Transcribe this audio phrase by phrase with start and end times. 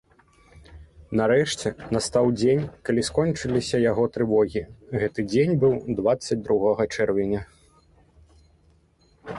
[1.19, 4.63] Нарэшце настаў дзень, калі скончыліся яго трывогі,
[5.05, 7.41] гэты дзень быў дваццаць другога чэрвеня.